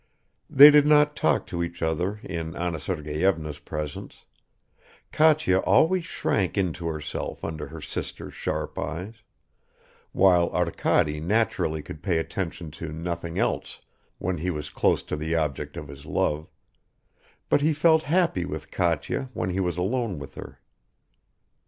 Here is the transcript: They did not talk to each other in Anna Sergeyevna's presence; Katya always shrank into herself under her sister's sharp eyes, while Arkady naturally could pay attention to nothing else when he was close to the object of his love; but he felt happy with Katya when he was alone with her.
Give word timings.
They 0.49 0.71
did 0.71 0.87
not 0.87 1.15
talk 1.15 1.45
to 1.45 1.61
each 1.61 1.83
other 1.83 2.19
in 2.23 2.55
Anna 2.55 2.79
Sergeyevna's 2.79 3.59
presence; 3.59 4.25
Katya 5.11 5.59
always 5.59 6.05
shrank 6.05 6.57
into 6.57 6.87
herself 6.87 7.45
under 7.45 7.67
her 7.67 7.81
sister's 7.81 8.33
sharp 8.33 8.79
eyes, 8.79 9.21
while 10.11 10.49
Arkady 10.53 11.19
naturally 11.19 11.83
could 11.83 12.01
pay 12.01 12.17
attention 12.17 12.71
to 12.81 12.91
nothing 12.91 13.37
else 13.37 13.79
when 14.17 14.39
he 14.39 14.49
was 14.49 14.71
close 14.71 15.03
to 15.03 15.15
the 15.15 15.35
object 15.35 15.77
of 15.77 15.87
his 15.87 16.03
love; 16.07 16.49
but 17.47 17.61
he 17.61 17.71
felt 17.71 18.01
happy 18.01 18.43
with 18.43 18.71
Katya 18.71 19.29
when 19.35 19.51
he 19.51 19.59
was 19.59 19.77
alone 19.77 20.17
with 20.17 20.33
her. 20.33 20.59